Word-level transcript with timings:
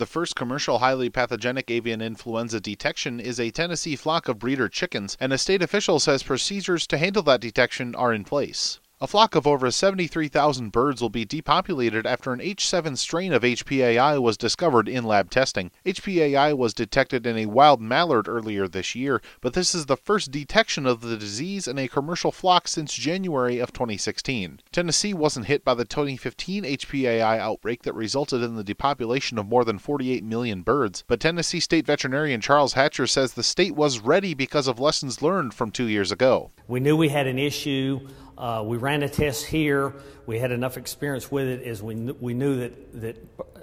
The 0.00 0.06
first 0.06 0.34
commercial 0.34 0.78
highly 0.78 1.10
pathogenic 1.10 1.70
avian 1.70 2.00
influenza 2.00 2.58
detection 2.58 3.20
is 3.20 3.38
a 3.38 3.50
Tennessee 3.50 3.96
flock 3.96 4.28
of 4.28 4.38
breeder 4.38 4.66
chickens, 4.66 5.14
and 5.20 5.30
a 5.30 5.36
state 5.36 5.60
official 5.60 6.00
says 6.00 6.22
procedures 6.22 6.86
to 6.86 6.96
handle 6.96 7.22
that 7.24 7.42
detection 7.42 7.94
are 7.94 8.14
in 8.14 8.24
place. 8.24 8.80
A 9.02 9.06
flock 9.06 9.34
of 9.34 9.46
over 9.46 9.70
73,000 9.70 10.72
birds 10.72 11.00
will 11.00 11.08
be 11.08 11.24
depopulated 11.24 12.06
after 12.06 12.34
an 12.34 12.40
H7 12.40 12.98
strain 12.98 13.32
of 13.32 13.40
HPAI 13.40 14.20
was 14.20 14.36
discovered 14.36 14.90
in 14.90 15.04
lab 15.04 15.30
testing. 15.30 15.70
HPAI 15.86 16.54
was 16.54 16.74
detected 16.74 17.26
in 17.26 17.38
a 17.38 17.46
wild 17.46 17.80
mallard 17.80 18.28
earlier 18.28 18.68
this 18.68 18.94
year, 18.94 19.22
but 19.40 19.54
this 19.54 19.74
is 19.74 19.86
the 19.86 19.96
first 19.96 20.30
detection 20.30 20.84
of 20.84 21.00
the 21.00 21.16
disease 21.16 21.66
in 21.66 21.78
a 21.78 21.88
commercial 21.88 22.30
flock 22.30 22.68
since 22.68 22.92
January 22.92 23.58
of 23.58 23.72
2016. 23.72 24.60
Tennessee 24.70 25.14
wasn't 25.14 25.46
hit 25.46 25.64
by 25.64 25.72
the 25.72 25.86
2015 25.86 26.64
HPAI 26.64 27.38
outbreak 27.38 27.84
that 27.84 27.94
resulted 27.94 28.42
in 28.42 28.56
the 28.56 28.62
depopulation 28.62 29.38
of 29.38 29.48
more 29.48 29.64
than 29.64 29.78
48 29.78 30.22
million 30.24 30.60
birds, 30.60 31.04
but 31.06 31.20
Tennessee 31.20 31.60
State 31.60 31.86
veterinarian 31.86 32.42
Charles 32.42 32.74
Hatcher 32.74 33.06
says 33.06 33.32
the 33.32 33.42
state 33.42 33.74
was 33.74 34.00
ready 34.00 34.34
because 34.34 34.68
of 34.68 34.78
lessons 34.78 35.22
learned 35.22 35.54
from 35.54 35.70
two 35.70 35.86
years 35.86 36.12
ago. 36.12 36.50
We 36.68 36.80
knew 36.80 36.98
we 36.98 37.08
had 37.08 37.26
an 37.26 37.38
issue 37.38 38.06
uh, 38.40 38.62
we 38.64 38.78
ran 38.78 39.02
a 39.02 39.08
test 39.08 39.44
here. 39.44 39.92
We 40.24 40.38
had 40.38 40.50
enough 40.50 40.78
experience 40.78 41.30
with 41.30 41.46
it 41.46 41.62
as 41.62 41.82
we, 41.82 41.94
kn- 41.94 42.16
we 42.20 42.32
knew 42.32 42.60
that, 42.60 43.00
that 43.02 43.16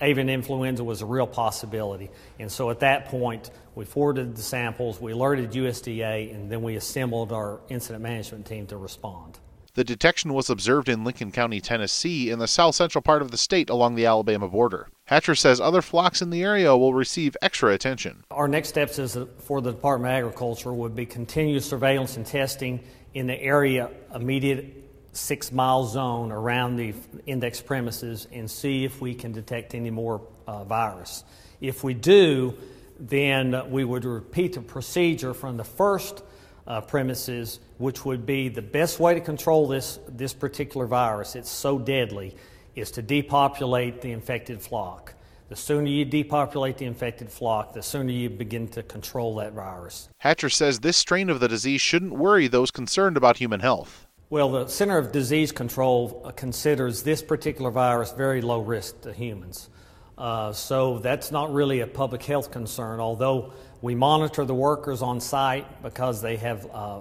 avian 0.00 0.30
influenza 0.30 0.82
was 0.82 1.02
a 1.02 1.06
real 1.06 1.26
possibility. 1.26 2.10
And 2.38 2.50
so 2.50 2.70
at 2.70 2.80
that 2.80 3.04
point, 3.06 3.50
we 3.74 3.84
forwarded 3.84 4.34
the 4.34 4.42
samples, 4.42 4.98
we 4.98 5.12
alerted 5.12 5.52
USDA, 5.52 6.34
and 6.34 6.50
then 6.50 6.62
we 6.62 6.76
assembled 6.76 7.32
our 7.32 7.60
incident 7.68 8.02
management 8.02 8.46
team 8.46 8.66
to 8.68 8.78
respond. 8.78 9.38
The 9.74 9.84
detection 9.84 10.34
was 10.34 10.50
observed 10.50 10.90
in 10.90 11.02
Lincoln 11.02 11.32
County, 11.32 11.60
Tennessee, 11.60 12.30
in 12.30 12.38
the 12.38 12.46
south 12.46 12.74
central 12.74 13.00
part 13.00 13.22
of 13.22 13.30
the 13.30 13.38
state 13.38 13.70
along 13.70 13.94
the 13.94 14.04
Alabama 14.04 14.48
border. 14.48 14.88
Hatcher 15.06 15.34
says 15.34 15.60
other 15.60 15.80
flocks 15.80 16.20
in 16.20 16.28
the 16.28 16.42
area 16.42 16.76
will 16.76 16.92
receive 16.92 17.36
extra 17.40 17.72
attention. 17.72 18.24
Our 18.30 18.48
next 18.48 18.68
steps 18.68 18.98
is 18.98 19.16
for 19.38 19.62
the 19.62 19.72
Department 19.72 20.12
of 20.12 20.18
Agriculture 20.18 20.74
would 20.74 20.94
be 20.94 21.06
continued 21.06 21.62
surveillance 21.62 22.18
and 22.18 22.26
testing 22.26 22.80
in 23.14 23.26
the 23.26 23.40
area 23.40 23.90
immediate 24.14 24.82
six 25.12 25.52
mile 25.52 25.84
zone 25.84 26.32
around 26.32 26.76
the 26.76 26.94
index 27.26 27.60
premises 27.60 28.26
and 28.32 28.50
see 28.50 28.84
if 28.84 29.00
we 29.00 29.14
can 29.14 29.32
detect 29.32 29.74
any 29.74 29.90
more 29.90 30.22
uh, 30.46 30.64
virus. 30.64 31.24
If 31.60 31.84
we 31.84 31.94
do, 31.94 32.54
then 32.98 33.70
we 33.70 33.84
would 33.84 34.04
repeat 34.04 34.54
the 34.54 34.60
procedure 34.60 35.34
from 35.34 35.56
the 35.56 35.64
first 35.64 36.22
uh, 36.66 36.80
premises, 36.80 37.60
which 37.78 38.04
would 38.04 38.24
be 38.24 38.48
the 38.48 38.62
best 38.62 39.00
way 39.00 39.14
to 39.14 39.20
control 39.20 39.66
this, 39.66 39.98
this 40.08 40.32
particular 40.32 40.86
virus. 40.86 41.34
It's 41.34 41.50
so 41.50 41.78
deadly, 41.78 42.36
is 42.74 42.90
to 42.92 43.02
depopulate 43.02 44.00
the 44.00 44.12
infected 44.12 44.62
flock. 44.62 45.14
The 45.48 45.56
sooner 45.56 45.88
you 45.88 46.04
depopulate 46.04 46.78
the 46.78 46.86
infected 46.86 47.30
flock, 47.30 47.74
the 47.74 47.82
sooner 47.82 48.10
you 48.10 48.30
begin 48.30 48.68
to 48.68 48.82
control 48.82 49.34
that 49.36 49.52
virus. 49.52 50.08
Hatcher 50.18 50.48
says 50.48 50.80
this 50.80 50.96
strain 50.96 51.28
of 51.28 51.40
the 51.40 51.48
disease 51.48 51.80
shouldn't 51.80 52.12
worry 52.12 52.48
those 52.48 52.70
concerned 52.70 53.16
about 53.16 53.36
human 53.36 53.60
health. 53.60 54.06
Well, 54.30 54.50
the 54.50 54.66
Center 54.66 54.96
of 54.96 55.12
Disease 55.12 55.52
Control 55.52 56.22
uh, 56.24 56.30
considers 56.30 57.02
this 57.02 57.22
particular 57.22 57.70
virus 57.70 58.12
very 58.12 58.40
low 58.40 58.60
risk 58.60 59.02
to 59.02 59.12
humans. 59.12 59.68
Uh, 60.16 60.52
so 60.52 60.98
that's 61.00 61.30
not 61.30 61.52
really 61.52 61.80
a 61.80 61.86
public 61.86 62.22
health 62.22 62.50
concern, 62.50 63.00
although 63.00 63.52
we 63.82 63.94
monitor 63.94 64.44
the 64.44 64.54
workers 64.54 65.02
on 65.02 65.20
site 65.20 65.82
because 65.82 66.22
they 66.22 66.36
have 66.36 66.66
uh, 66.72 67.00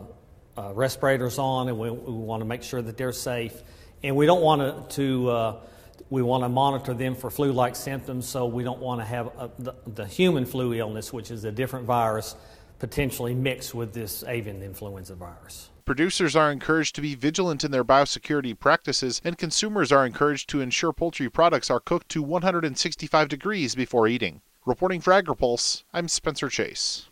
uh, 0.58 0.74
respirators 0.74 1.38
on 1.38 1.70
and 1.70 1.78
we, 1.78 1.90
we 1.90 2.12
want 2.12 2.42
to 2.42 2.46
make 2.46 2.64
sure 2.64 2.82
that 2.82 2.98
they're 2.98 3.14
safe. 3.14 3.62
And 4.04 4.16
we 4.16 4.26
don't 4.26 4.42
want 4.42 4.90
to, 4.90 4.96
to 4.96 5.30
uh, 5.30 5.60
we 6.10 6.22
want 6.22 6.44
to 6.44 6.50
monitor 6.50 6.94
them 6.94 7.16
for 7.16 7.30
flu 7.30 7.52
like 7.52 7.76
symptoms, 7.76 8.28
so 8.28 8.46
we 8.46 8.64
don't 8.64 8.80
want 8.80 9.02
to 9.02 9.06
have 9.06 9.28
a, 9.38 9.52
the, 9.60 9.76
the, 9.88 10.06
human 10.06 10.46
flu 10.46 10.74
illness, 10.74 11.12
which 11.14 11.32
is 11.32 11.44
a 11.44 11.52
different 11.52 11.86
virus, 11.86 12.36
potentially 12.80 13.34
mixed 13.34 13.74
with 13.74 13.94
this 13.94 14.24
avian 14.28 14.62
influenza 14.62 15.16
virus. 15.16 15.70
Producers 15.86 16.36
are 16.36 16.52
encouraged 16.52 16.96
to 16.96 17.02
be 17.02 17.16
vigilant 17.16 17.64
in 17.64 17.72
their 17.72 17.84
biosecurity 17.84 18.58
practices, 18.58 19.22
and 19.24 19.38
consumers 19.38 19.92
are 19.92 20.06
encouraged 20.06 20.50
to 20.50 20.62
ensure 20.62 20.94
poultry 20.94 21.30
products 21.30 21.70
are 21.70 21.80
cooked 21.80 22.10
to 22.10 22.22
165 22.22 23.28
degrees 23.28 23.76
before 23.76 24.08
eating. 24.08 24.42
Reporting 24.66 25.02
for 25.02 25.12
AgriPulse, 25.12 25.84
I'm 25.92 26.08
Spencer 26.08 26.48
Chase. 26.48 27.08